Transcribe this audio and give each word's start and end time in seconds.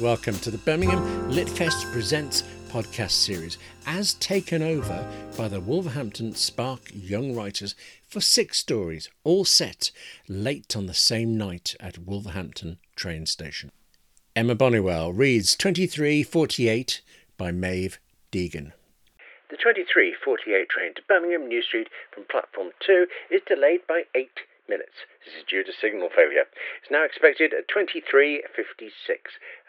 Welcome 0.00 0.38
to 0.40 0.52
the 0.52 0.58
Birmingham 0.58 1.00
Litfest 1.28 1.90
Presents 1.90 2.44
podcast 2.68 3.10
series, 3.10 3.58
as 3.84 4.14
taken 4.14 4.62
over 4.62 5.04
by 5.36 5.48
the 5.48 5.58
Wolverhampton 5.58 6.36
Spark 6.36 6.82
Young 6.94 7.34
Writers 7.34 7.74
for 8.06 8.20
six 8.20 8.58
stories, 8.58 9.10
all 9.24 9.44
set 9.44 9.90
late 10.28 10.76
on 10.76 10.86
the 10.86 10.94
same 10.94 11.36
night 11.36 11.74
at 11.80 11.98
Wolverhampton 11.98 12.78
train 12.94 13.26
station. 13.26 13.72
Emma 14.36 14.54
Boniwell 14.54 15.12
reads 15.12 15.56
2348 15.56 17.00
by 17.36 17.50
Maeve 17.50 17.98
Deegan. 18.30 18.74
The 19.50 19.56
2348 19.56 20.68
train 20.68 20.94
to 20.94 21.02
Birmingham 21.08 21.48
New 21.48 21.60
Street 21.60 21.88
from 22.14 22.22
platform 22.30 22.68
2 22.86 23.06
is 23.32 23.40
delayed 23.48 23.80
by 23.88 24.02
8 24.14 24.28
minutes. 24.68 25.04
This 25.24 25.34
is 25.34 25.44
due 25.48 25.64
to 25.64 25.72
signal 25.72 26.08
failure. 26.14 26.44
It's 26.82 26.90
now 26.90 27.04
expected 27.04 27.52
at 27.52 27.68
23.56. 27.68 28.40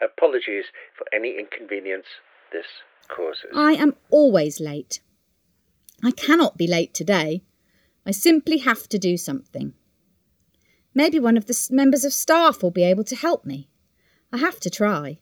Apologies 0.02 0.66
for 0.96 1.06
any 1.12 1.38
inconvenience 1.38 2.06
this 2.52 2.66
causes. 3.08 3.50
I 3.54 3.72
am 3.72 3.94
always 4.10 4.60
late. 4.60 5.00
I 6.02 6.10
cannot 6.10 6.56
be 6.56 6.66
late 6.66 6.94
today. 6.94 7.42
I 8.06 8.12
simply 8.12 8.58
have 8.58 8.88
to 8.88 8.98
do 8.98 9.16
something. 9.16 9.74
Maybe 10.94 11.20
one 11.20 11.36
of 11.36 11.46
the 11.46 11.68
members 11.70 12.04
of 12.04 12.12
staff 12.12 12.62
will 12.62 12.70
be 12.70 12.84
able 12.84 13.04
to 13.04 13.16
help 13.16 13.44
me. 13.44 13.68
I 14.32 14.38
have 14.38 14.60
to 14.60 14.70
try. 14.70 15.18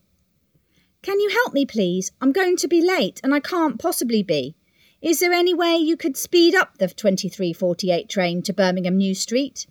Can 1.02 1.20
you 1.20 1.30
help 1.30 1.52
me, 1.52 1.66
please? 1.66 2.12
I'm 2.20 2.32
going 2.32 2.56
to 2.56 2.68
be 2.68 2.80
late 2.80 3.20
and 3.23 3.34
I 3.34 3.40
can't 3.40 3.79
possibly 3.79 4.23
be. 4.23 4.56
Is 5.01 5.20
there 5.20 5.33
any 5.33 5.55
way 5.55 5.77
you 5.77 5.97
could 5.97 6.16
speed 6.16 6.57
up 6.57 6.79
the 6.79 6.88
2348 6.88 8.09
train 8.09 8.43
to 8.43 8.52
Birmingham 8.52 8.96
New 8.96 9.15
Street? 9.15 9.66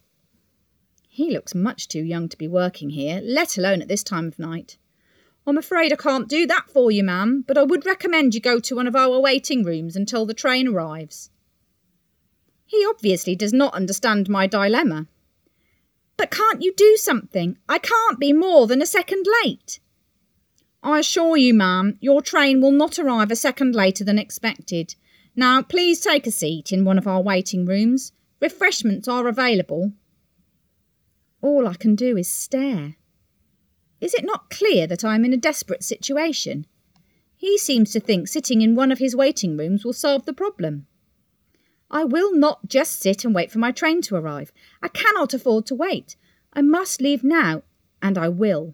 He 1.10 1.30
looks 1.30 1.54
much 1.54 1.90
too 1.90 2.04
young 2.04 2.30
to 2.30 2.38
be 2.38 2.48
working 2.48 2.92
here, 2.92 3.20
let 3.22 3.58
alone 3.58 3.82
at 3.82 3.90
this 3.90 4.04
time 4.04 4.28
of 4.28 4.40
night. 4.40 4.78
I'm 5.46 5.58
afraid 5.58 5.92
I 5.92 5.98
can't 5.98 6.30
do 6.30 6.48
that 6.48 6.70
for 6.70 6.92
you, 6.92 7.04
ma'am, 7.04 7.44
but 7.46 7.58
I 7.58 7.64
would 7.64 7.86
recommend 7.86 8.36
you 8.36 8.40
go 8.40 8.60
to 8.62 8.76
one 8.76 8.88
of 8.88 8.96
our 8.96 9.20
waiting 9.20 9.64
rooms 9.64 9.98
until 9.98 10.26
the 10.26 10.34
train 10.34 10.70
arrives. 10.70 11.30
He 12.66 12.86
obviously 12.88 13.36
does 13.36 13.52
not 13.52 13.74
understand 13.74 14.30
my 14.30 14.48
dilemma. 14.48 15.08
But 16.16 16.32
can't 16.32 16.62
you 16.62 16.74
do 16.74 16.96
something? 16.96 17.58
I 17.68 17.80
can't 17.80 18.18
be 18.18 18.32
more 18.32 18.66
than 18.66 18.82
a 18.82 18.86
second 18.86 19.26
late. 19.44 19.82
I 20.82 21.00
assure 21.00 21.36
you, 21.36 21.54
ma'am, 21.54 21.98
your 22.00 22.22
train 22.22 22.62
will 22.62 22.72
not 22.72 22.98
arrive 22.98 23.30
a 23.30 23.36
second 23.36 23.76
later 23.76 24.06
than 24.06 24.18
expected. 24.18 24.96
Now, 25.40 25.62
please 25.62 26.00
take 26.00 26.26
a 26.26 26.32
seat 26.32 26.74
in 26.74 26.84
one 26.84 26.98
of 26.98 27.06
our 27.06 27.22
waiting 27.22 27.64
rooms. 27.64 28.12
Refreshments 28.42 29.08
are 29.08 29.28
available. 29.28 29.92
All 31.44 31.68
I 31.68 31.76
can 31.76 31.94
do 31.94 32.18
is 32.18 32.28
stare. 32.28 32.96
Is 34.02 34.16
it 34.16 34.26
not 34.26 34.50
clear 34.50 34.88
that 34.88 35.06
I 35.06 35.14
am 35.14 35.24
in 35.24 35.34
a 35.34 35.38
desperate 35.38 35.84
situation? 35.84 36.66
He 37.36 37.56
seems 37.60 37.92
to 37.92 38.00
think 38.00 38.28
sitting 38.28 38.64
in 38.64 38.74
one 38.74 38.92
of 38.92 38.98
his 38.98 39.16
waiting 39.16 39.56
rooms 39.56 39.86
will 39.86 39.94
solve 39.94 40.26
the 40.26 40.34
problem. 40.34 40.88
I 41.92 42.04
will 42.04 42.36
not 42.36 42.68
just 42.68 43.00
sit 43.00 43.24
and 43.24 43.36
wait 43.36 43.52
for 43.52 43.60
my 43.60 43.72
train 43.72 44.02
to 44.04 44.16
arrive. 44.16 44.52
I 44.82 44.88
cannot 44.88 45.36
afford 45.36 45.68
to 45.68 45.76
wait. 45.76 46.16
I 46.52 46.64
must 46.64 47.00
leave 47.00 47.24
now, 47.24 47.62
and 48.02 48.18
I 48.18 48.28
will. 48.28 48.74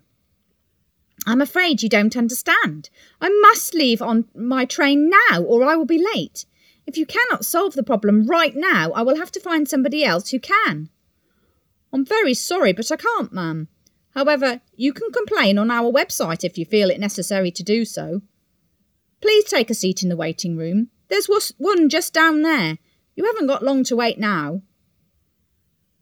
I'm 1.27 1.41
afraid 1.41 1.83
you 1.83 1.89
don't 1.89 2.15
understand. 2.15 2.89
I 3.19 3.27
must 3.41 3.73
leave 3.73 4.01
on 4.01 4.29
my 4.33 4.63
train 4.63 5.09
now, 5.09 5.41
or 5.41 5.65
I 5.65 5.75
will 5.75 5.85
be 5.85 6.01
late. 6.15 6.45
If 6.85 6.97
you 6.97 7.05
cannot 7.05 7.45
solve 7.45 7.73
the 7.73 7.83
problem 7.83 8.27
right 8.27 8.55
now, 8.55 8.91
I 8.91 9.01
will 9.01 9.15
have 9.17 9.31
to 9.31 9.39
find 9.39 9.67
somebody 9.67 10.03
else 10.03 10.29
who 10.29 10.39
can. 10.39 10.89
I'm 11.91 12.05
very 12.05 12.33
sorry, 12.33 12.73
but 12.73 12.91
I 12.91 12.95
can't, 12.95 13.31
ma'am. 13.31 13.67
However, 14.13 14.61
you 14.75 14.93
can 14.93 15.11
complain 15.11 15.57
on 15.57 15.71
our 15.71 15.91
website 15.91 16.43
if 16.43 16.57
you 16.57 16.65
feel 16.65 16.89
it 16.89 16.99
necessary 16.99 17.51
to 17.51 17.63
do 17.63 17.85
so. 17.85 18.21
Please 19.21 19.45
take 19.45 19.69
a 19.69 19.73
seat 19.73 20.03
in 20.03 20.09
the 20.09 20.17
waiting 20.17 20.57
room. 20.57 20.89
There's 21.07 21.29
one 21.57 21.89
just 21.89 22.13
down 22.13 22.41
there. 22.41 22.77
You 23.15 23.25
haven't 23.25 23.47
got 23.47 23.63
long 23.63 23.83
to 23.85 23.95
wait 23.95 24.19
now. 24.19 24.61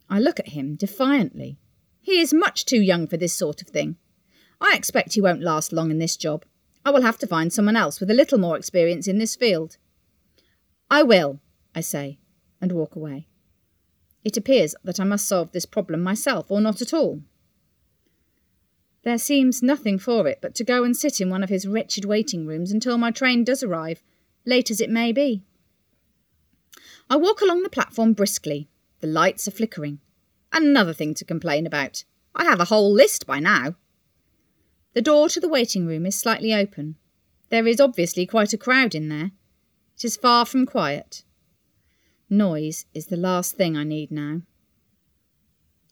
I 0.10 0.20
look 0.20 0.40
at 0.40 0.50
him 0.50 0.76
defiantly. 0.76 1.58
He 2.02 2.20
is 2.20 2.34
much 2.34 2.66
too 2.66 2.82
young 2.82 3.08
for 3.08 3.18
this 3.18 3.34
sort 3.34 3.62
of 3.62 3.68
thing. 3.68 3.98
I 4.60 4.76
expect 4.76 5.14
he 5.14 5.22
won't 5.22 5.44
last 5.44 5.72
long 5.72 5.92
in 5.92 6.00
this 6.00 6.18
job. 6.18 6.46
I 6.84 6.92
will 6.92 7.04
have 7.04 7.18
to 7.20 7.28
find 7.28 7.54
someone 7.54 7.76
else 7.76 8.00
with 8.00 8.10
a 8.10 8.16
little 8.16 8.40
more 8.40 8.58
experience 8.58 9.08
in 9.08 9.20
this 9.20 9.36
field. 9.36 9.78
I 10.92 11.04
will, 11.04 11.40
I 11.74 11.80
say, 11.80 12.20
and 12.60 12.74
walk 12.74 12.98
away. 12.98 13.26
It 14.26 14.36
appears 14.36 14.76
that 14.84 15.00
I 15.00 15.06
must 15.06 15.26
solve 15.26 15.54
this 15.54 15.66
problem 15.66 16.04
myself, 16.04 16.52
or 16.52 16.60
not 16.60 16.82
at 16.82 16.94
all. 16.94 17.22
There 19.04 19.18
seems 19.18 19.64
nothing 19.64 19.98
for 19.98 20.28
it 20.28 20.40
but 20.42 20.54
to 20.56 20.66
go 20.66 20.84
and 20.84 20.96
sit 20.96 21.22
in 21.22 21.30
one 21.30 21.44
of 21.44 21.50
his 21.50 21.66
wretched 21.66 22.04
waiting 22.04 22.46
rooms 22.46 22.74
until 22.74 22.98
my 22.98 23.10
train 23.10 23.46
does 23.46 23.64
arrive, 23.64 24.04
late 24.46 24.70
as 24.70 24.82
it 24.82 24.90
may 24.90 25.14
be. 25.14 25.44
I 27.10 27.16
walk 27.16 27.40
along 27.40 27.64
the 27.64 27.70
platform 27.70 28.12
briskly. 28.12 28.68
The 29.00 29.08
lights 29.08 29.48
are 29.48 29.52
flickering. 29.52 30.00
Another 30.52 30.94
thing 30.94 31.14
to 31.16 31.26
complain 31.26 31.66
about. 31.66 32.04
I 32.36 32.44
have 32.44 32.60
a 32.60 32.66
whole 32.66 32.92
list 32.92 33.26
by 33.26 33.40
now. 33.40 33.76
The 34.94 35.02
door 35.02 35.30
to 35.30 35.40
the 35.40 35.48
waiting 35.48 35.88
room 35.88 36.06
is 36.06 36.18
slightly 36.18 36.54
open. 36.54 36.98
There 37.50 37.66
is 37.66 37.80
obviously 37.80 38.26
quite 38.26 38.52
a 38.52 38.58
crowd 38.58 38.94
in 38.94 39.08
there. 39.08 39.32
It 40.02 40.06
is 40.06 40.18
far 40.18 40.48
from 40.48 40.66
quiet. 40.66 41.24
Noise 42.28 42.88
is 42.92 43.06
the 43.06 43.18
last 43.18 43.54
thing 43.54 43.78
I 43.78 43.84
need 43.84 44.10
now. 44.10 44.42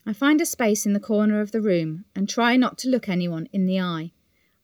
I 0.03 0.13
find 0.13 0.41
a 0.41 0.47
space 0.47 0.87
in 0.87 0.93
the 0.93 0.99
corner 0.99 1.41
of 1.41 1.51
the 1.51 1.61
room 1.61 2.05
and 2.15 2.27
try 2.27 2.57
not 2.57 2.79
to 2.79 2.89
look 2.89 3.07
anyone 3.07 3.47
in 3.53 3.67
the 3.67 3.79
eye. 3.79 4.13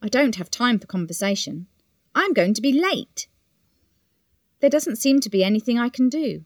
I 0.02 0.08
don't 0.08 0.38
have 0.38 0.50
time 0.50 0.80
for 0.80 0.88
conversation. 0.88 1.68
I'm 2.16 2.34
going 2.34 2.56
to 2.56 2.62
be 2.62 2.74
late. 2.74 3.28
There 4.62 4.70
doesn't 4.72 4.96
seem 4.96 5.20
to 5.20 5.30
be 5.30 5.44
anything 5.44 5.78
I 5.78 5.90
can 5.90 6.10
do. 6.10 6.44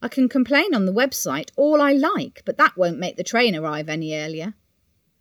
I 0.00 0.08
can 0.08 0.26
complain 0.26 0.74
on 0.74 0.86
the 0.86 0.94
website 0.94 1.50
all 1.54 1.82
I 1.82 1.92
like, 1.92 2.40
but 2.46 2.56
that 2.56 2.78
won't 2.78 2.98
make 2.98 3.18
the 3.18 3.24
train 3.24 3.54
arrive 3.54 3.90
any 3.90 4.14
earlier. 4.14 4.54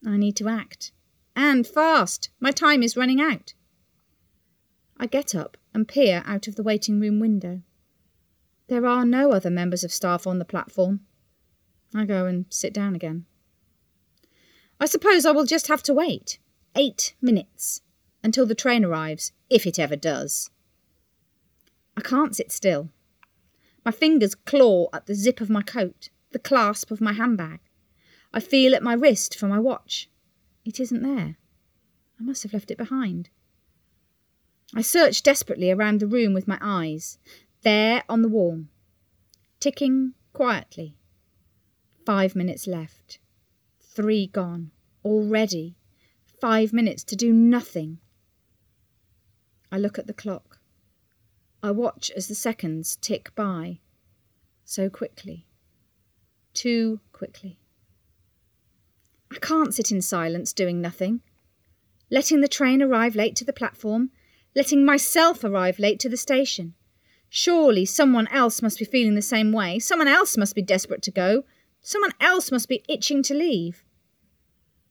I 0.07 0.16
need 0.16 0.38
to 0.38 0.47
act. 0.47 0.94
And 1.35 1.67
fast. 1.67 2.29
My 2.39 2.51
time 2.51 2.81
is 2.81 2.95
running 2.95 3.19
out. 3.19 3.53
I 4.97 5.07
get 5.07 5.35
up 5.35 5.57
and 5.75 5.88
peer 5.90 6.24
out 6.25 6.47
of 6.47 6.56
the 6.56 6.63
waiting 6.63 7.02
room 7.02 7.19
window. 7.19 7.62
There 8.68 8.86
are 8.88 9.06
no 9.06 9.31
other 9.31 9.50
members 9.50 9.84
of 9.84 9.91
staff 9.91 10.25
on 10.25 10.40
the 10.40 10.46
platform. 10.46 11.02
I 11.94 12.06
go 12.06 12.25
and 12.25 12.46
sit 12.50 12.74
down 12.74 12.96
again. 12.96 13.25
I 14.80 14.86
suppose 14.86 15.25
I 15.25 15.31
will 15.31 15.46
just 15.46 15.68
have 15.68 15.84
to 15.84 15.94
wait 15.94 16.40
eight 16.75 17.13
minutes 17.22 17.81
until 18.24 18.46
the 18.46 18.56
train 18.56 18.86
arrives, 18.86 19.34
if 19.50 19.68
it 19.68 19.78
ever 19.78 19.97
does. 19.97 20.50
I 21.96 22.02
can't 22.02 22.36
sit 22.36 22.52
still. 22.52 22.90
My 23.86 23.92
fingers 23.92 24.34
claw 24.34 24.88
at 24.94 25.06
the 25.06 25.13
zip 25.13 25.42
of 25.42 25.50
my 25.50 25.62
coat, 25.62 26.09
the 26.31 26.40
clasp 26.40 26.90
of 26.90 27.02
my 27.02 27.13
handbag. 27.13 27.59
I 28.34 28.40
feel 28.40 28.75
at 28.75 28.84
my 28.84 28.94
wrist 28.94 29.38
for 29.38 29.47
my 29.47 29.59
watch. 29.59 30.09
It 30.63 30.80
isn't 30.80 31.03
there. 31.03 31.38
I 32.19 32.24
must 32.24 32.44
have 32.44 32.53
left 32.53 32.72
it 32.72 32.78
behind. 32.78 33.30
I 34.74 34.81
search 34.81 35.22
desperately 35.22 35.72
around 35.72 36.00
the 36.00 36.08
room 36.08 36.34
with 36.34 36.48
my 36.48 36.58
eyes. 36.62 37.18
There 37.64 38.03
on 38.09 38.22
the 38.22 38.30
wall. 38.30 38.66
Ticking 39.59 40.14
quietly. 40.34 40.96
Five 42.06 42.36
minutes 42.36 42.68
left. 42.68 43.20
Three 43.80 44.28
gone. 44.28 44.72
Already. 45.04 45.75
Five 46.40 46.74
minutes 46.74 47.04
to 47.06 47.16
do 47.16 47.31
nothing. 47.31 48.00
I 49.72 49.78
look 49.78 49.98
at 49.98 50.08
the 50.08 50.14
clock. 50.14 50.59
I 51.64 51.72
watch 51.72 52.12
as 52.16 52.28
the 52.28 52.36
seconds 52.36 52.98
tick 52.98 53.34
by. 53.36 53.80
So 54.63 54.89
quickly. 54.89 55.48
Too 56.54 57.00
quickly. 57.12 57.60
I 59.31 59.38
can't 59.39 59.74
sit 59.74 59.92
in 59.92 60.01
silence 60.01 60.54
doing 60.54 60.80
nothing. 60.80 61.22
Letting 62.12 62.42
the 62.42 62.48
train 62.48 62.81
arrive 62.81 63.16
late 63.16 63.36
to 63.38 63.45
the 63.45 63.51
platform, 63.51 64.12
letting 64.56 64.86
myself 64.86 65.44
arrive 65.44 65.80
late 65.80 66.00
to 66.00 66.10
the 66.10 66.18
station. 66.18 66.74
Surely 67.30 67.86
someone 67.86 68.28
else 68.28 68.62
must 68.62 68.80
be 68.80 68.86
feeling 68.86 69.16
the 69.16 69.22
same 69.22 69.52
way. 69.52 69.78
Someone 69.80 70.07
else 70.07 70.38
must 70.38 70.56
be 70.56 70.62
desperate 70.62 71.02
to 71.02 71.12
go. 71.12 71.44
Someone 71.81 72.13
else 72.22 72.52
must 72.52 72.69
be 72.69 72.84
itching 72.88 73.22
to 73.24 73.34
leave. 73.34 73.84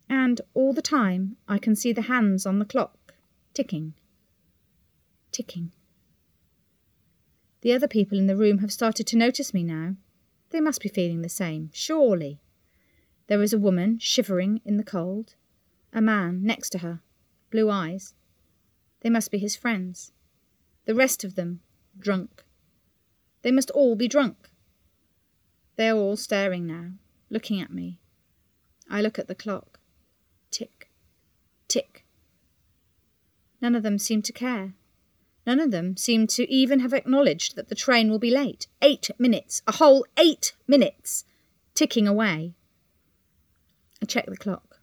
And 0.08 0.40
all 0.52 0.72
the 0.75 0.82
time 0.82 1.37
I 1.49 1.58
can 1.58 1.75
see 1.75 1.93
the 1.93 2.02
hands 2.02 2.44
on 2.44 2.58
the 2.58 2.64
clock 2.64 3.14
ticking, 3.55 3.94
ticking. 5.31 5.70
The 7.62 7.72
other 7.72 7.88
people 7.88 8.19
in 8.19 8.26
the 8.26 8.37
room 8.37 8.58
have 8.58 8.72
started 8.72 9.06
to 9.06 9.17
notice 9.17 9.55
me 9.55 9.62
now. 9.62 9.94
They 10.50 10.60
must 10.60 10.82
be 10.82 10.88
feeling 10.88 11.22
the 11.22 11.28
same, 11.28 11.70
surely. 11.72 12.40
There 13.28 13.43
is 13.43 13.52
a 13.52 13.58
woman 13.58 13.99
shivering 13.99 14.60
in 14.64 14.76
the 14.76 14.84
cold, 14.84 15.34
a 15.93 16.02
man 16.02 16.44
next 16.44 16.70
to 16.70 16.78
her, 16.78 17.00
blue 17.50 17.70
eyes. 17.70 18.14
They 19.04 19.10
must 19.10 19.30
be 19.30 19.38
his 19.38 19.54
friends. 19.54 20.10
The 20.86 20.96
rest 20.96 21.22
of 21.22 21.36
them, 21.36 21.60
drunk. 21.96 22.42
They 23.42 23.52
must 23.52 23.70
all 23.70 23.94
be 23.94 24.08
drunk. 24.08 24.50
They 25.76 25.88
are 25.88 25.96
all 25.96 26.16
staring 26.16 26.66
now, 26.66 26.94
looking 27.30 27.60
at 27.60 27.72
me. 27.72 28.00
I 28.90 29.00
look 29.00 29.20
at 29.20 29.28
the 29.28 29.36
clock. 29.36 29.78
Tick, 30.50 30.90
tick, 31.68 32.04
None 33.64 33.74
of 33.74 33.82
them 33.82 33.98
seem 33.98 34.20
to 34.20 34.32
care. 34.32 34.74
None 35.46 35.58
of 35.58 35.70
them 35.70 35.96
seem 35.96 36.26
to 36.26 36.50
even 36.52 36.80
have 36.80 36.92
acknowledged 36.92 37.56
that 37.56 37.70
the 37.70 37.74
train 37.74 38.10
will 38.10 38.18
be 38.18 38.30
late. 38.30 38.66
Eight 38.82 39.08
minutes, 39.18 39.62
a 39.66 39.72
whole 39.72 40.04
eight 40.18 40.52
minutes, 40.66 41.24
ticking 41.74 42.06
away. 42.06 42.52
I 44.02 44.04
check 44.04 44.26
the 44.26 44.36
clock. 44.36 44.80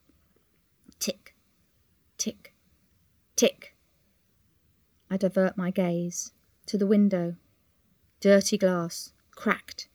Tick, 0.98 1.36
tick, 2.18 2.56
tick. 3.36 3.76
I 5.04 5.10
divert 5.22 5.56
my 5.56 5.70
gaze 5.70 6.34
to 6.66 6.80
the 6.80 6.88
window. 6.88 7.36
Dirty 8.20 8.58
glass, 8.58 9.14
cracked. 9.36 9.88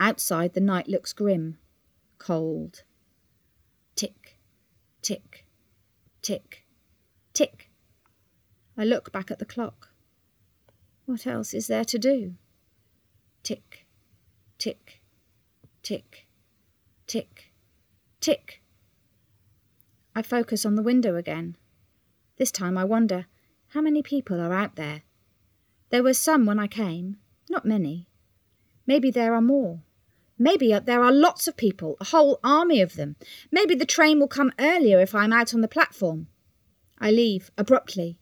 Outside, 0.00 0.54
the 0.54 0.60
night 0.60 0.88
looks 0.88 1.12
grim, 1.12 1.58
cold. 2.16 2.82
Tick, 3.94 4.38
tick, 5.02 5.44
tick, 6.22 6.64
tick. 7.34 7.70
I 8.76 8.84
look 8.84 9.12
back 9.12 9.30
at 9.30 9.38
the 9.38 9.44
clock. 9.44 9.90
What 11.04 11.26
else 11.26 11.52
is 11.52 11.66
there 11.66 11.84
to 11.84 11.98
do? 11.98 12.36
Tick, 13.42 13.86
tick, 14.56 15.02
tick, 15.82 16.26
tick, 17.06 17.52
tick. 18.18 18.62
I 20.16 20.22
focus 20.22 20.64
on 20.64 20.76
the 20.76 20.82
window 20.82 21.16
again. 21.16 21.58
This 22.38 22.50
time 22.50 22.78
I 22.78 22.84
wonder 22.84 23.26
how 23.72 23.80
many 23.80 24.02
people 24.02 24.38
are 24.38 24.52
out 24.52 24.76
there. 24.76 25.02
There 25.88 26.02
were 26.02 26.14
some 26.14 26.44
when 26.44 26.58
I 26.58 26.66
came, 26.66 27.16
not 27.48 27.64
many. 27.64 28.06
Maybe 28.86 29.10
there 29.10 29.34
are 29.34 29.40
more. 29.40 29.80
Maybe 30.38 30.74
uh, 30.74 30.80
there 30.80 31.02
are 31.02 31.12
lots 31.12 31.48
of 31.48 31.56
people, 31.56 31.96
a 32.00 32.06
whole 32.06 32.38
army 32.44 32.82
of 32.82 32.96
them. 32.96 33.16
Maybe 33.50 33.74
the 33.74 33.86
train 33.86 34.20
will 34.20 34.28
come 34.28 34.52
earlier 34.58 35.00
if 35.00 35.14
I'm 35.14 35.32
out 35.32 35.54
on 35.54 35.62
the 35.62 35.68
platform. 35.68 36.26
I 36.98 37.10
leave 37.10 37.50
abruptly. 37.56 38.18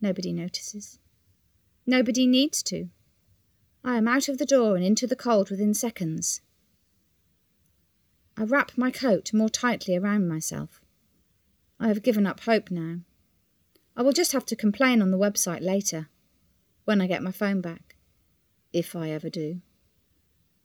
Nobody 0.00 0.32
notices. 0.32 0.98
Nobody 1.86 2.26
needs 2.26 2.62
to. 2.64 2.90
I 3.82 3.96
am 3.96 4.06
out 4.06 4.28
of 4.28 4.38
the 4.38 4.46
door 4.46 4.76
and 4.76 4.84
into 4.84 5.06
the 5.06 5.16
cold 5.16 5.50
within 5.50 5.74
seconds. 5.74 6.42
I 8.36 8.44
wrap 8.44 8.72
my 8.76 8.90
coat 8.90 9.32
more 9.32 9.48
tightly 9.48 9.96
around 9.96 10.28
myself. 10.28 10.80
I 11.80 11.88
have 11.88 12.02
given 12.02 12.26
up 12.26 12.40
hope 12.40 12.70
now. 12.70 12.98
I 13.96 14.02
will 14.02 14.12
just 14.12 14.32
have 14.32 14.44
to 14.46 14.56
complain 14.56 15.00
on 15.00 15.10
the 15.10 15.18
website 15.18 15.62
later, 15.62 16.08
when 16.84 17.00
I 17.00 17.06
get 17.06 17.22
my 17.22 17.30
phone 17.30 17.60
back, 17.60 17.96
if 18.72 18.96
I 18.96 19.10
ever 19.10 19.30
do. 19.30 19.60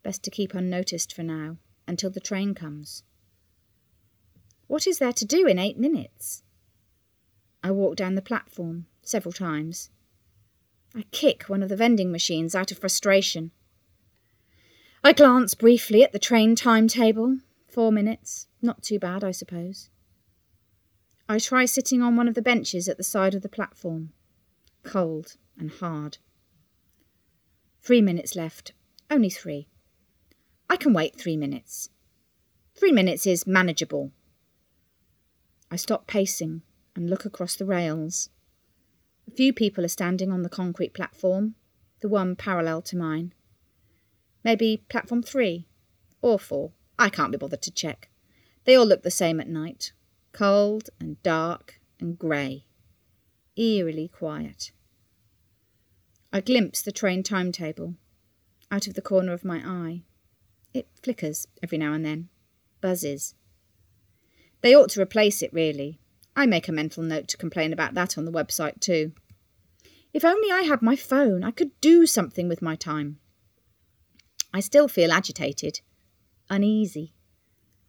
Best 0.04 0.24
to 0.24 0.32
keep 0.32 0.54
unnoticed 0.54 1.14
for 1.14 1.24
now, 1.24 1.58
until 1.88 2.10
the 2.10 2.20
train 2.20 2.54
comes. 2.56 3.04
What 4.68 4.88
is 4.88 5.00
there 5.00 5.14
to 5.14 5.26
do 5.26 5.48
in 5.48 5.60
eight 5.60 5.78
minutes? 5.78 6.44
I 7.64 7.72
walk 7.72 7.96
down 7.96 8.16
the 8.16 8.22
platform 8.22 8.86
several 9.04 9.34
times. 9.34 9.90
I 10.96 11.04
kick 11.12 11.44
one 11.44 11.62
of 11.62 11.70
the 11.70 11.76
vending 11.76 12.12
machines 12.12 12.56
out 12.56 12.72
of 12.72 12.80
frustration. 12.80 13.52
I 15.04 15.14
glance 15.14 15.54
briefly 15.54 16.04
at 16.04 16.12
the 16.12 16.20
train 16.20 16.56
timetable. 16.56 17.40
Four 17.68 17.92
minutes. 17.92 18.48
Not 18.62 18.82
too 18.82 19.00
bad, 19.00 19.24
I 19.24 19.32
suppose. 19.32 19.90
I 21.32 21.38
try 21.38 21.66
sitting 21.66 22.02
on 22.02 22.16
one 22.16 22.28
of 22.28 22.34
the 22.34 22.42
benches 22.42 22.90
at 22.90 22.98
the 22.98 23.04
side 23.04 23.36
of 23.36 23.44
the 23.44 23.50
platform. 23.50 24.14
Cold 24.82 25.38
and 25.60 25.70
hard. 25.70 26.18
Three 27.84 28.02
minutes 28.02 28.36
left. 28.36 28.74
Only 29.12 29.30
three. 29.30 29.68
I 30.72 30.76
can 30.76 30.92
wait 30.92 31.16
three 31.16 31.38
minutes. 31.38 31.92
Three 32.74 32.92
minutes 32.92 33.28
is 33.28 33.46
manageable. 33.46 34.12
I 35.70 35.76
stop 35.76 36.08
pacing 36.08 36.64
and 36.96 37.12
look 37.12 37.26
across 37.26 37.56
the 37.56 37.66
rails. 37.66 38.32
A 39.28 39.32
few 39.32 39.54
people 39.54 39.86
are 39.86 39.90
standing 39.90 40.32
on 40.32 40.42
the 40.42 40.50
concrete 40.50 40.96
platform, 40.96 41.54
the 42.02 42.10
one 42.10 42.36
parallel 42.36 42.82
to 42.82 42.98
mine. 42.98 43.36
Maybe 44.44 44.84
platform 44.90 45.22
three 45.22 45.68
or 46.24 46.40
four. 46.40 46.72
I 46.98 47.10
can't 47.10 47.32
be 47.32 47.38
bothered 47.38 47.62
to 47.62 47.72
check. 47.72 48.10
They 48.64 48.74
all 48.74 48.88
look 48.88 49.04
the 49.04 49.12
same 49.12 49.40
at 49.40 49.48
night 49.48 49.92
cold 50.32 50.90
and 51.00 51.22
dark 51.24 51.80
and 52.00 52.18
grey, 52.18 52.66
eerily 53.56 54.08
quiet. 54.08 54.72
I 56.32 56.42
glimpse 56.42 56.82
the 56.82 56.92
train 56.92 57.24
timetable 57.24 57.96
out 58.72 58.88
of 58.88 58.94
the 58.94 59.02
corner 59.02 59.34
of 59.34 59.44
my 59.44 59.58
eye. 59.66 60.04
It 60.74 60.88
flickers 61.02 61.48
every 61.64 61.78
now 61.78 61.94
and 61.94 62.06
then, 62.06 62.30
buzzes. 62.82 63.36
They 64.62 64.76
ought 64.76 64.90
to 64.92 65.02
replace 65.02 65.42
it, 65.42 65.52
really. 65.54 66.00
I 66.36 66.46
make 66.46 66.68
a 66.68 66.72
mental 66.72 67.02
note 67.02 67.28
to 67.30 67.38
complain 67.38 67.74
about 67.74 67.96
that 67.96 68.18
on 68.18 68.26
the 68.26 68.32
website, 68.32 68.80
too. 68.80 69.14
If 70.14 70.26
only 70.26 70.52
I 70.52 70.62
had 70.62 70.82
my 70.82 70.96
phone, 70.96 71.44
I 71.44 71.52
could 71.52 71.72
do 71.82 72.06
something 72.06 72.48
with 72.48 72.62
my 72.62 72.76
time. 72.76 73.20
I 74.54 74.60
still 74.60 74.88
feel 74.88 75.12
agitated, 75.12 75.82
uneasy. 76.50 77.14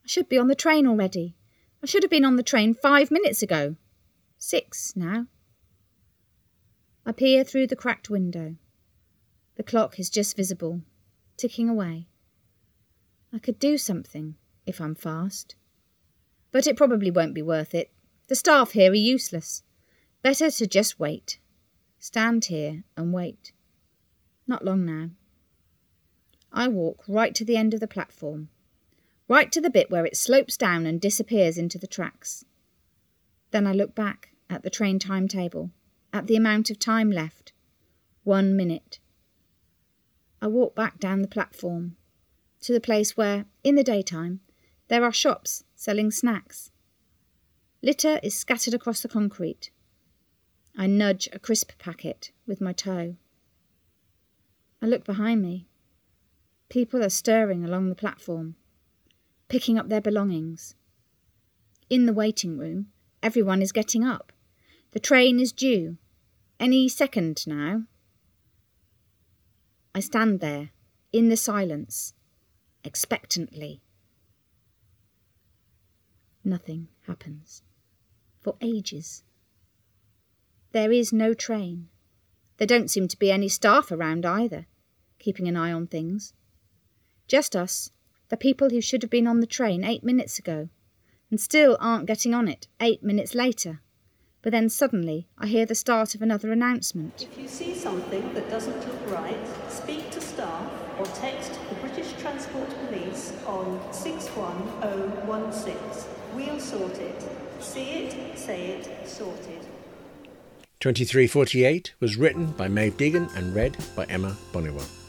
I 0.04 0.08
should 0.08 0.28
be 0.28 0.38
on 0.38 0.48
the 0.48 0.54
train 0.54 0.86
already. 0.86 1.36
I 1.82 1.86
should 1.86 2.02
have 2.02 2.10
been 2.10 2.24
on 2.24 2.36
the 2.36 2.42
train 2.42 2.74
five 2.74 3.10
minutes 3.10 3.42
ago. 3.42 3.76
Six 4.36 4.94
now. 4.94 5.26
I 7.06 7.12
peer 7.12 7.42
through 7.42 7.68
the 7.68 7.76
cracked 7.76 8.10
window. 8.10 8.56
The 9.56 9.62
clock 9.62 9.98
is 9.98 10.10
just 10.10 10.36
visible, 10.36 10.82
ticking 11.36 11.68
away. 11.68 12.06
I 13.32 13.38
could 13.38 13.58
do 13.58 13.78
something 13.78 14.36
if 14.66 14.80
I'm 14.80 14.94
fast. 14.94 15.54
But 16.52 16.66
it 16.66 16.76
probably 16.76 17.10
won't 17.10 17.34
be 17.34 17.42
worth 17.42 17.74
it. 17.74 17.90
The 18.28 18.34
staff 18.34 18.72
here 18.72 18.90
are 18.90 18.94
useless. 18.94 19.62
Better 20.22 20.50
to 20.50 20.66
just 20.66 21.00
wait. 21.00 21.38
Stand 21.98 22.46
here 22.46 22.84
and 22.96 23.12
wait. 23.12 23.52
Not 24.46 24.64
long 24.64 24.84
now. 24.84 25.10
I 26.52 26.68
walk 26.68 27.04
right 27.08 27.34
to 27.36 27.44
the 27.44 27.56
end 27.56 27.72
of 27.72 27.80
the 27.80 27.86
platform, 27.86 28.48
right 29.30 29.52
to 29.52 29.60
the 29.60 29.70
bit 29.70 29.92
where 29.92 30.04
it 30.04 30.16
slopes 30.16 30.56
down 30.56 30.84
and 30.84 31.00
disappears 31.00 31.56
into 31.56 31.78
the 31.78 31.86
tracks. 31.86 32.44
Then 33.52 33.64
I 33.64 33.72
look 33.72 33.94
back 33.94 34.30
at 34.50 34.64
the 34.64 34.70
train 34.70 34.98
timetable, 34.98 35.70
at 36.12 36.26
the 36.26 36.34
amount 36.34 36.68
of 36.68 36.80
time 36.80 37.12
left. 37.12 37.52
One 38.24 38.56
minute. 38.56 38.98
I 40.42 40.48
walk 40.48 40.74
back 40.74 40.98
down 40.98 41.22
the 41.22 41.28
platform, 41.28 41.96
to 42.62 42.72
the 42.72 42.80
place 42.80 43.16
where, 43.16 43.44
in 43.62 43.76
the 43.76 43.84
daytime, 43.84 44.40
there 44.88 45.04
are 45.04 45.12
shops 45.12 45.62
selling 45.76 46.10
snacks. 46.10 46.72
Litter 47.82 48.18
is 48.24 48.36
scattered 48.36 48.74
across 48.74 49.00
the 49.00 49.08
concrete. 49.08 49.70
I 50.76 50.88
nudge 50.88 51.28
a 51.32 51.38
crisp 51.38 51.70
packet 51.78 52.32
with 52.48 52.60
my 52.60 52.72
toe. 52.72 53.14
I 54.82 54.86
look 54.86 55.04
behind 55.04 55.40
me. 55.40 55.68
People 56.68 57.04
are 57.04 57.10
stirring 57.10 57.64
along 57.64 57.90
the 57.90 57.94
platform, 57.94 58.56
picking 59.50 59.76
up 59.76 59.88
their 59.88 60.00
belongings. 60.00 60.76
In 61.90 62.06
the 62.06 62.12
waiting 62.14 62.56
room, 62.56 62.86
everyone 63.22 63.60
is 63.60 63.72
getting 63.72 64.04
up. 64.04 64.32
The 64.92 65.00
train 65.00 65.40
is 65.40 65.52
due. 65.52 65.98
Any 66.58 66.88
second 66.88 67.44
now. 67.46 67.82
I 69.92 69.98
stand 70.00 70.38
there, 70.38 70.70
in 71.12 71.28
the 71.28 71.36
silence, 71.36 72.14
expectantly. 72.84 73.82
Nothing 76.44 76.86
happens. 77.08 77.62
For 78.40 78.54
ages. 78.60 79.24
There 80.70 80.92
is 80.92 81.12
no 81.12 81.34
train. 81.34 81.88
There 82.58 82.68
don't 82.68 82.90
seem 82.90 83.08
to 83.08 83.18
be 83.18 83.32
any 83.32 83.48
staff 83.48 83.90
around 83.90 84.24
either, 84.24 84.66
keeping 85.18 85.48
an 85.48 85.56
eye 85.56 85.72
on 85.72 85.88
things. 85.88 86.34
Just 87.26 87.56
us, 87.56 87.90
the 88.30 88.36
people 88.36 88.70
who 88.70 88.80
should 88.80 89.02
have 89.02 89.10
been 89.10 89.26
on 89.26 89.40
the 89.40 89.46
train 89.46 89.84
eight 89.84 90.02
minutes 90.02 90.38
ago, 90.38 90.70
and 91.30 91.38
still 91.40 91.76
aren't 91.80 92.06
getting 92.06 92.32
on 92.32 92.48
it 92.48 92.68
eight 92.80 93.02
minutes 93.02 93.34
later. 93.34 93.82
But 94.42 94.52
then 94.52 94.70
suddenly 94.70 95.28
I 95.36 95.48
hear 95.48 95.66
the 95.66 95.74
start 95.74 96.14
of 96.14 96.22
another 96.22 96.50
announcement. 96.50 97.28
If 97.30 97.36
you 97.38 97.46
see 97.46 97.74
something 97.74 98.32
that 98.32 98.48
doesn't 98.48 98.78
look 98.78 99.10
right, 99.10 99.36
speak 99.68 100.10
to 100.12 100.20
staff 100.20 100.70
or 100.98 101.04
text 101.06 101.58
the 101.68 101.74
British 101.76 102.12
Transport 102.14 102.70
Police 102.88 103.34
on 103.46 103.78
61016. 103.92 105.74
We'll 106.34 106.58
sort 106.60 106.98
it. 106.98 107.22
See 107.58 107.90
it, 107.90 108.38
say 108.38 108.68
it, 108.68 108.88
sorted. 109.06 109.66
2348 110.78 111.94
was 112.00 112.16
written 112.16 112.46
by 112.52 112.68
Maeve 112.68 112.96
Deegan 112.96 113.28
and 113.36 113.54
read 113.54 113.76
by 113.94 114.04
Emma 114.04 114.34
Boniwell. 114.52 114.99